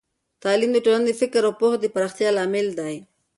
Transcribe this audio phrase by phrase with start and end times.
[0.43, 2.95] تعليم د ټولنې د فکر او پوهه د پراختیا لامل دی.